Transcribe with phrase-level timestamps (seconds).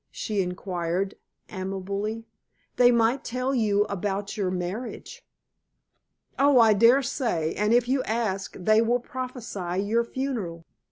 [0.09, 1.13] she inquired
[1.49, 2.25] amiably.
[2.77, 5.23] "They might tell you about your marriage."
[6.39, 10.65] "Oh, I daresay, and if you ask they will prophesy your funeral."